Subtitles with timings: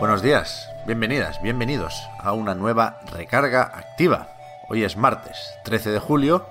[0.00, 4.28] Buenos días, bienvenidas, bienvenidos a una nueva recarga activa.
[4.70, 6.46] Hoy es martes 13 de julio,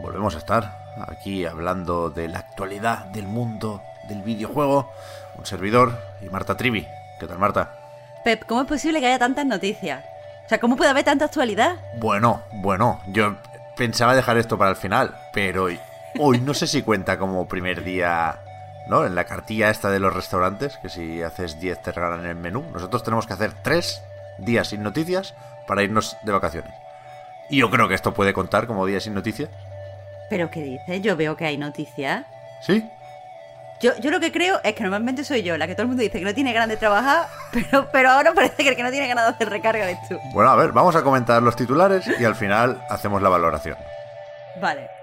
[0.00, 4.88] volvemos a estar aquí hablando de la actualidad del mundo del videojuego.
[5.36, 6.86] Un servidor y Marta Trivi.
[7.18, 7.76] ¿Qué tal Marta?
[8.22, 10.04] Pep, ¿cómo es posible que haya tantas noticias?
[10.44, 11.78] O sea, ¿cómo puede haber tanta actualidad?
[11.98, 13.34] Bueno, bueno, yo
[13.76, 15.80] pensaba dejar esto para el final, pero hoy,
[16.20, 18.42] hoy no sé si cuenta como primer día,
[18.86, 19.04] ¿no?
[19.04, 22.64] En la cartilla esta de los restaurantes, que si haces 10 te regalan el menú.
[22.72, 24.02] Nosotros tenemos que hacer 3
[24.38, 25.34] días sin noticias
[25.66, 26.72] para irnos de vacaciones.
[27.48, 29.48] Y yo creo que esto puede contar como día sin noticias.
[30.28, 31.02] ¿Pero qué dices?
[31.02, 32.24] Yo veo que hay noticias.
[32.60, 32.88] ¿Sí?
[33.80, 36.02] Yo, yo lo que creo es que normalmente soy yo la que todo el mundo
[36.02, 38.90] dice que no tiene ganas de trabajar, pero, pero ahora parece que el que no
[38.90, 40.18] tiene ganas de hacer recarga eres tú.
[40.32, 43.76] Bueno, a ver, vamos a comentar los titulares y al final hacemos la valoración.
[44.60, 44.95] Vale.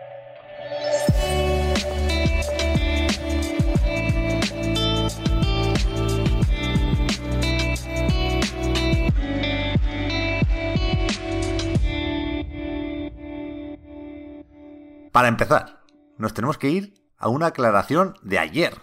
[15.14, 15.83] Para empezar,
[16.17, 18.81] nos tenemos que ir a una aclaración de ayer.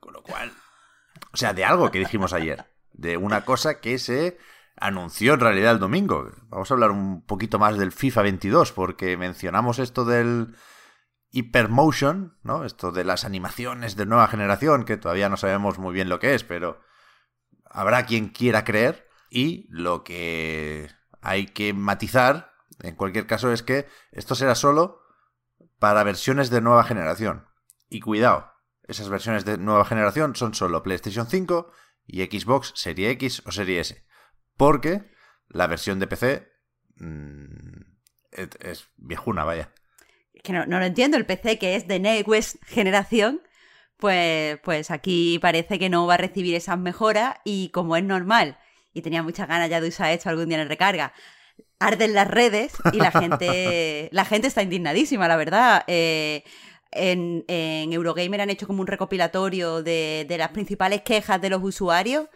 [0.00, 0.52] Con lo cual,
[1.32, 2.66] o sea, de algo que dijimos ayer.
[2.92, 4.38] De una cosa que se
[4.74, 6.32] anunció en realidad el domingo.
[6.48, 10.56] Vamos a hablar un poquito más del FIFA 22 porque mencionamos esto del
[11.30, 12.64] Hypermotion, ¿no?
[12.64, 16.34] Esto de las animaciones de nueva generación, que todavía no sabemos muy bien lo que
[16.34, 16.80] es, pero
[17.64, 19.06] habrá quien quiera creer.
[19.30, 22.50] Y lo que hay que matizar,
[22.82, 25.06] en cualquier caso, es que esto será solo
[25.78, 27.46] para versiones de nueva generación.
[27.88, 28.52] Y cuidado,
[28.84, 31.70] esas versiones de nueva generación son solo PlayStation 5
[32.06, 34.04] y Xbox Serie X o Serie S.
[34.56, 35.10] Porque
[35.48, 36.48] la versión de PC
[36.96, 37.80] mmm,
[38.32, 39.72] es, es, viejuna, vaya.
[40.42, 43.42] Que no, no, lo entiendo, el PC que es de Next generación,
[43.96, 48.58] pues, pues aquí parece que no va a recibir esas mejoras y como es normal,
[48.92, 51.12] y tenía muchas ganas ya de usar esto algún día en recarga,
[51.78, 55.84] arden las redes y la gente, la gente está indignadísima, la verdad.
[55.86, 56.44] Eh,
[56.90, 61.62] en, en, Eurogamer han hecho como un recopilatorio de, de, las principales quejas de los
[61.62, 62.28] usuarios,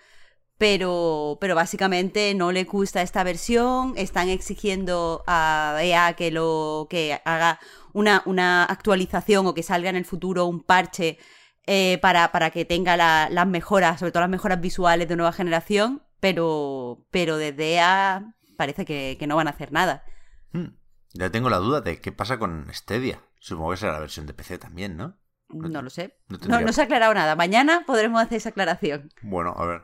[0.59, 7.21] pero, pero básicamente no les gusta esta versión, están exigiendo a EA que, lo, que
[7.25, 7.59] haga
[7.93, 11.19] una, una actualización o que salga en el futuro un parche
[11.67, 15.33] eh, para, para, que tenga la, las mejoras, sobre todo las mejoras visuales de nueva
[15.33, 20.05] generación, pero, pero desde EA parece que, que, no van a hacer nada.
[20.53, 20.77] Hmm.
[21.15, 23.21] Ya tengo la duda de qué pasa con Stadia.
[23.41, 25.19] Supongo que será la versión de PC también, ¿no?
[25.49, 26.17] No, no lo sé.
[26.29, 26.61] No, tendría...
[26.61, 27.35] no, no, se ha aclarado nada.
[27.35, 29.11] Mañana podremos hacer esa aclaración.
[29.21, 29.83] Bueno, a ver.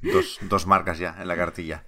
[0.00, 1.84] Dos, dos marcas ya en la cartilla.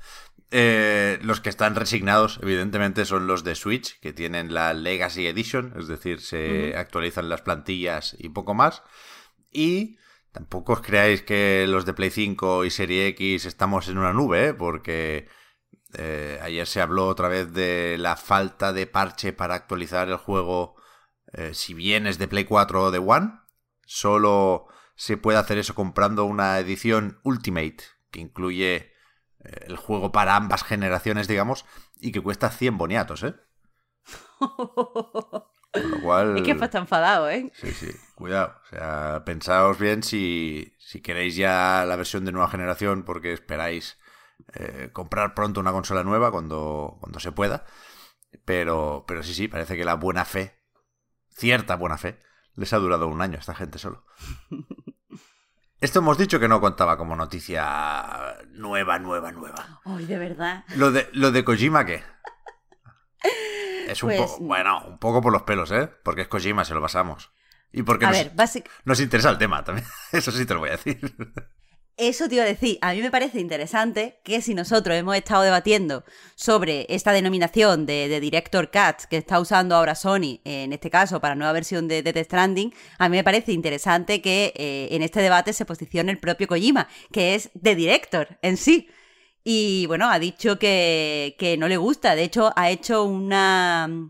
[0.50, 5.72] Eh, los que están resignados, evidentemente, son los de Switch, que tienen la Legacy Edition,
[5.78, 6.76] es decir, se uh -huh.
[6.76, 8.82] actualizan las plantillas y poco más.
[9.50, 9.96] Y
[10.32, 14.48] tampoco os creáis que los de Play 5 y Serie X estamos en una nube,
[14.48, 14.54] ¿eh?
[14.54, 15.26] porque
[15.94, 20.76] eh, ayer se habló otra vez de la falta de parche para actualizar el juego,
[21.32, 23.32] eh, si bien es de Play 4 o de One,
[23.86, 24.66] solo
[24.96, 27.78] se puede hacer eso comprando una edición Ultimate,
[28.10, 28.92] que incluye
[29.44, 31.64] eh, el juego para ambas generaciones, digamos,
[31.96, 33.34] y que cuesta 100 boniatos, ¿eh?
[34.38, 36.36] Con lo cual...
[36.38, 37.50] Es que está enfadado, ¿eh?
[37.54, 38.54] Sí, sí, cuidado.
[38.64, 43.98] O sea, pensaos bien si, si queréis ya la versión de nueva generación porque esperáis
[44.54, 47.64] eh, comprar pronto una consola nueva cuando, cuando se pueda.
[48.44, 50.58] Pero, pero sí, sí, parece que la buena fe,
[51.30, 52.18] cierta buena fe,
[52.54, 54.04] les ha durado un año a esta gente solo.
[55.80, 59.80] Esto hemos dicho que no contaba como noticia nueva, nueva, nueva.
[59.84, 60.64] Ay, de verdad.
[60.74, 62.02] Lo de, lo de Kojima, ¿qué?
[63.88, 65.88] Es un Pues- poco, bueno, un poco por los pelos, ¿eh?
[66.04, 67.32] Porque es Kojima, se lo pasamos.
[67.72, 69.86] Y porque A nos, ver, básic- nos interesa el tema también.
[70.12, 71.00] Eso sí te lo voy a decir.
[71.98, 75.42] Eso te iba a decir, a mí me parece interesante que si nosotros hemos estado
[75.42, 76.04] debatiendo
[76.36, 81.34] sobre esta denominación de, Director Cut que está usando ahora Sony, en este caso para
[81.34, 85.52] nueva versión de, Death Stranding, a mí me parece interesante que eh, en este debate
[85.52, 88.88] se posicione el propio Kojima, que es de Director en sí.
[89.42, 94.08] Y bueno, ha dicho que, que no le gusta, de hecho ha hecho una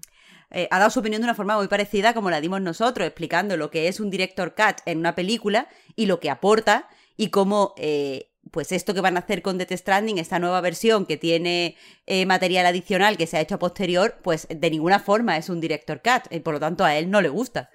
[0.51, 3.57] eh, ha dado su opinión de una forma muy parecida como la dimos nosotros, explicando
[3.57, 7.75] lo que es un director cut en una película y lo que aporta y cómo
[7.77, 11.77] eh, pues esto que van a hacer con Death Stranding, esta nueva versión que tiene
[12.07, 16.01] eh, material adicional que se ha hecho posterior, pues de ninguna forma es un director
[16.03, 17.71] cut y por lo tanto a él no le gusta.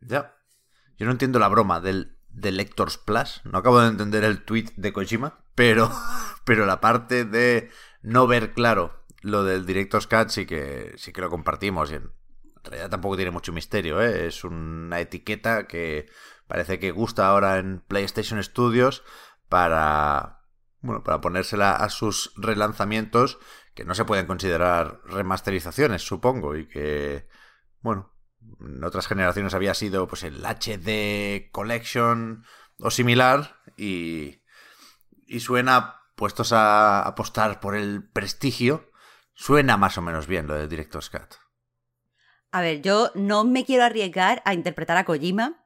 [0.00, 0.34] Ya.
[0.96, 3.42] Yo no entiendo la broma del, del Lectors Plus.
[3.44, 5.90] No acabo de entender el tweet de Kojima, pero,
[6.44, 7.70] pero la parte de
[8.00, 11.92] no ver claro lo del Director's Cut sí que, sí que lo compartimos.
[11.92, 12.10] Y en
[12.64, 14.26] realidad tampoco tiene mucho misterio, ¿eh?
[14.26, 16.06] Es una etiqueta que
[16.46, 19.02] parece que gusta ahora en PlayStation Studios
[19.48, 20.40] para.
[20.80, 23.38] Bueno, para ponérsela a sus relanzamientos
[23.74, 27.28] que no se pueden considerar remasterizaciones, supongo, y que,
[27.80, 28.12] bueno,
[28.60, 32.44] en otras generaciones había sido pues el HD Collection
[32.78, 34.42] o similar y,
[35.26, 38.90] y suena puestos a apostar por el prestigio,
[39.34, 41.34] suena más o menos bien lo del Director's Cut.
[42.50, 45.61] A ver, yo no me quiero arriesgar a interpretar a Kojima,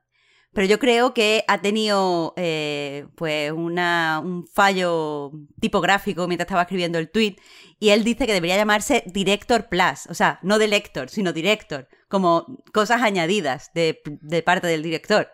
[0.57, 5.31] pero yo creo que ha tenido eh, pues una, un fallo
[5.61, 7.37] tipográfico mientras estaba escribiendo el tweet
[7.79, 11.89] y él dice que debería llamarse Director Plus, o sea, no de lector, sino Director,
[12.09, 15.29] como cosas añadidas de, de parte del director.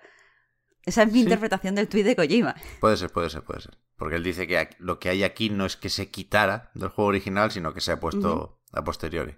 [0.84, 1.20] Esa es mi Sí.
[1.20, 2.56] interpretación del tweet de Kojima.
[2.80, 3.78] Puede ser, puede ser, puede ser.
[3.96, 7.10] Porque él dice que lo que hay aquí no es que se quitara del juego
[7.10, 9.36] original, sino que se ha puesto a posteriori.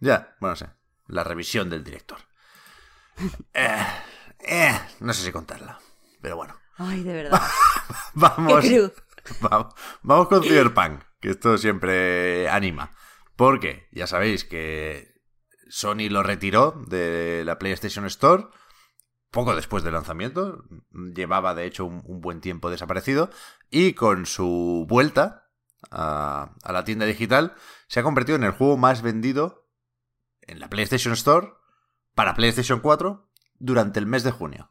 [0.00, 0.66] Ya, bueno, no sé.
[1.06, 2.18] La revisión del director.
[3.54, 3.76] Eh,
[4.52, 5.78] eh, no sé si contarla.
[6.20, 6.54] Pero bueno.
[6.76, 7.42] Ay, de verdad.
[8.14, 8.64] Vamos.
[9.40, 12.90] Vamos, vamos con Cyberpunk, que esto siempre anima.
[13.36, 15.14] Porque ya sabéis que
[15.68, 18.48] Sony lo retiró de la PlayStation Store
[19.30, 20.64] poco después del lanzamiento.
[21.14, 23.30] Llevaba, de hecho, un, un buen tiempo desaparecido.
[23.70, 25.48] Y con su vuelta
[25.90, 27.54] a, a la tienda digital,
[27.86, 29.68] se ha convertido en el juego más vendido
[30.42, 31.52] en la PlayStation Store
[32.14, 33.31] para PlayStation 4
[33.62, 34.70] durante el mes de junio.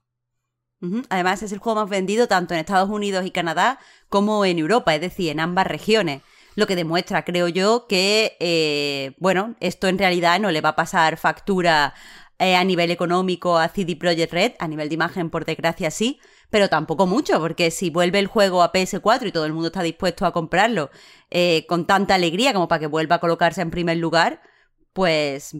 [1.09, 3.79] Además, es el juego más vendido tanto en Estados Unidos y Canadá
[4.09, 6.23] como en Europa, es decir, en ambas regiones.
[6.55, 10.75] Lo que demuestra, creo yo, que, eh, bueno, esto en realidad no le va a
[10.75, 11.93] pasar factura
[12.39, 16.19] eh, a nivel económico a CD Projekt Red, a nivel de imagen, por desgracia, sí,
[16.49, 19.83] pero tampoco mucho, porque si vuelve el juego a PS4 y todo el mundo está
[19.83, 20.89] dispuesto a comprarlo
[21.29, 24.41] eh, con tanta alegría como para que vuelva a colocarse en primer lugar,
[24.93, 25.55] pues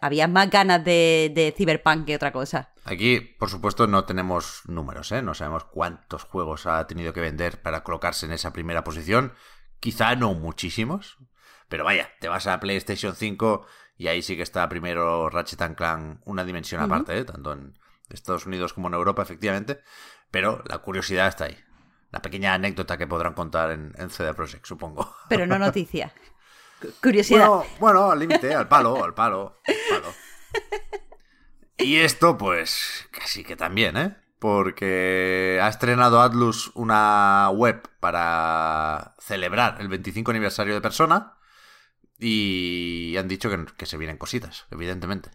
[0.00, 2.72] había más ganas de, de Cyberpunk que otra cosa.
[2.84, 5.22] Aquí, por supuesto, no tenemos números, ¿eh?
[5.22, 9.32] No sabemos cuántos juegos ha tenido que vender para colocarse en esa primera posición.
[9.80, 11.18] Quizá no muchísimos.
[11.68, 13.66] Pero vaya, te vas a PlayStation 5
[13.96, 17.24] y ahí sí que está primero Ratchet and Clank una dimensión aparte, ¿eh?
[17.24, 17.78] Tanto en
[18.08, 19.80] Estados Unidos como en Europa, efectivamente.
[20.30, 21.58] Pero la curiosidad está ahí.
[22.10, 25.14] La pequeña anécdota que podrán contar en, en CD Projekt, supongo.
[25.28, 26.14] Pero no noticia.
[26.80, 27.46] Cu- Curiosidad.
[27.48, 30.14] Bueno, bueno, al límite, al palo, al palo, al palo.
[31.78, 34.16] Y esto, pues, casi que también, ¿eh?
[34.38, 41.34] Porque ha estrenado Atlus una web para celebrar el 25 aniversario de Persona
[42.18, 45.30] y han dicho que, que se vienen cositas, evidentemente.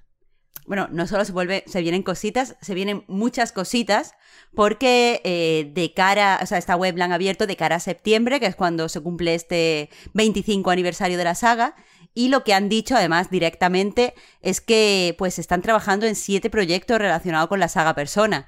[0.66, 4.16] Bueno, no solo se vuelve, se vienen cositas, se vienen muchas cositas,
[4.56, 8.40] porque eh, de cara, o sea, esta web la han abierto de cara a septiembre,
[8.40, 11.76] que es cuando se cumple este 25 aniversario de la saga,
[12.14, 17.00] y lo que han dicho además directamente es que pues están trabajando en siete proyectos
[17.00, 18.46] relacionados con la saga Persona.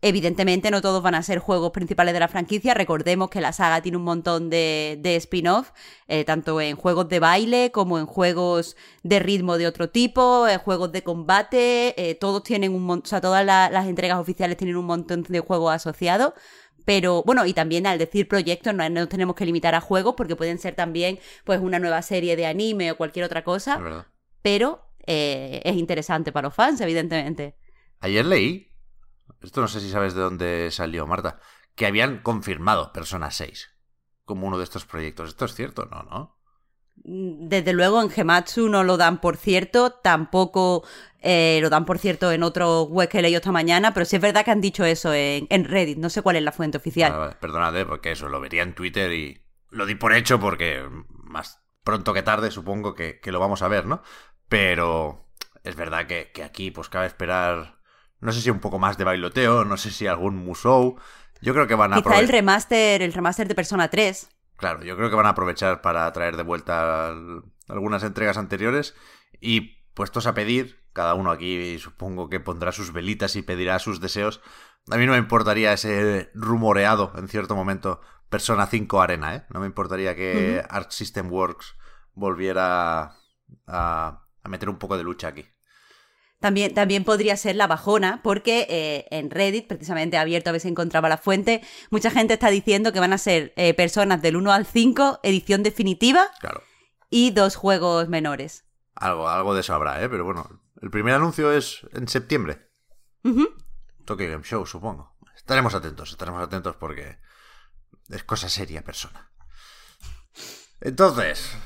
[0.00, 3.82] Evidentemente no todos van a ser juegos principales de la franquicia, recordemos que la saga
[3.82, 5.70] tiene un montón de, spin-off,
[6.06, 10.60] eh, tanto en juegos de baile como en juegos de ritmo de otro tipo, en
[10.60, 14.76] juegos de combate, eh, todos tienen un o sea, todas la- las entregas oficiales tienen
[14.76, 16.32] un montón de juegos asociados.
[16.88, 20.14] Pero bueno, y también al decir proyectos no no nos tenemos que limitar a juegos
[20.16, 24.06] porque pueden ser también pues una nueva serie de anime o cualquier otra cosa,
[24.40, 27.58] pero eh, es interesante para los fans, evidentemente.
[28.00, 28.72] Ayer leí,
[29.42, 31.38] esto no sé si sabes de dónde salió, Marta,
[31.74, 33.68] que habían confirmado Persona 6
[34.24, 35.28] como uno de estos proyectos.
[35.28, 35.84] ¿Esto es cierto?
[35.90, 36.38] No, ¿no?
[37.04, 40.84] Mm, Desde luego en Gematsu no lo dan por cierto, tampoco
[41.20, 44.16] eh, lo dan por cierto en otro web que he leído esta mañana, pero sí
[44.16, 46.78] es verdad que han dicho eso en, en Reddit, no sé cuál es la fuente
[46.78, 47.10] oficial.
[47.12, 47.84] Vale, vale, perdonad, ¿eh?
[47.86, 50.82] porque eso lo vería en Twitter y lo di por hecho porque
[51.24, 54.02] más pronto que tarde supongo que, que lo vamos a ver, ¿no?
[54.48, 55.28] Pero
[55.64, 57.78] es verdad que, que aquí pues cabe esperar,
[58.20, 60.98] no sé si un poco más de bailoteo, no sé si algún musou.
[61.40, 64.28] Yo creo que van a Quizá el remaster, el remaster de Persona 3.
[64.56, 68.94] Claro, yo creo que van a aprovechar para traer de vuelta al- algunas entregas anteriores
[69.40, 74.00] y puestos a pedir, cada uno aquí supongo que pondrá sus velitas y pedirá sus
[74.00, 74.40] deseos.
[74.88, 78.00] A mí no me importaría ese rumoreado en cierto momento
[78.30, 79.44] Persona 5 Arena, ¿eh?
[79.50, 81.74] No me importaría que Arc System Works
[82.12, 83.16] volviera
[83.66, 85.44] a, a meter un poco de lucha aquí.
[86.38, 90.68] También, también podría ser la bajona, porque eh, en Reddit, precisamente abierto a ver si
[90.68, 94.52] encontraba la fuente, mucha gente está diciendo que van a ser eh, personas del 1
[94.52, 96.62] al 5, edición definitiva, Claro.
[97.10, 98.67] y dos juegos menores.
[98.98, 100.08] Algo, algo de eso habrá, ¿eh?
[100.08, 102.70] Pero bueno, el primer anuncio es en septiembre.
[103.22, 103.48] Ujú.
[104.04, 105.16] Tokyo Game Show, supongo.
[105.36, 107.18] Estaremos atentos, estaremos atentos porque
[108.08, 109.30] es cosa seria, persona.
[110.80, 111.56] Entonces,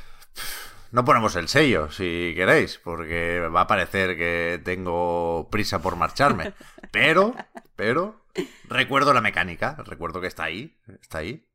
[0.90, 6.52] no ponemos el sello, si queréis, porque va a parecer que tengo prisa por marcharme.
[6.90, 7.34] Pero,
[7.74, 8.26] pero,
[8.68, 11.48] recuerdo la mecánica, recuerdo que está ahí, está ahí.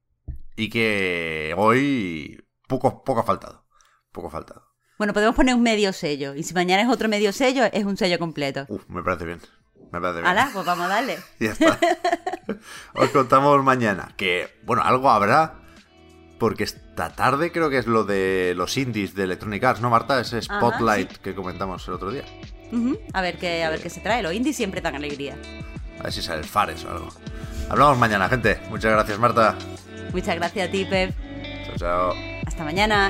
[0.55, 3.67] Y que hoy poco, poco ha faltado,
[4.12, 4.76] poco ha faltado.
[4.98, 7.98] Bueno, podemos poner un medio sello, y si mañana es otro medio sello, es un
[7.98, 8.66] sello completo.
[8.68, 9.39] Uf, me parece bien,
[9.92, 10.25] me parece bien.
[10.25, 10.50] ¡Hala!
[10.54, 11.20] Pues vamos a darle.
[11.39, 11.77] Ya está.
[12.94, 14.13] Os contamos mañana.
[14.18, 15.62] Que, bueno, algo habrá.
[16.39, 20.20] Porque esta tarde creo que es lo de los indies de Electronic Arts, ¿no, Marta?
[20.20, 22.24] Ese spotlight que comentamos el otro día.
[23.13, 24.22] A ver qué, a ver qué se trae.
[24.22, 25.36] Los indies siempre dan alegría.
[26.00, 27.10] A ver si sale el Fares o algo.
[27.70, 28.60] Hablamos mañana, gente.
[28.70, 29.56] Muchas gracias, Marta.
[30.13, 31.12] Muchas gracias a ti, Pep.
[31.66, 32.13] Chao, chao.
[32.46, 33.10] Hasta mañana.